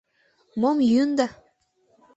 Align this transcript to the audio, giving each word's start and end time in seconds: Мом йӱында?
Мом 0.59 0.77
йӱында? 0.89 1.27